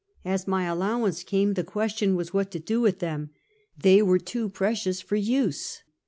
[0.25, 3.29] As my allowance came, the question was what to do with them.
[3.77, 5.83] They were too precious for use.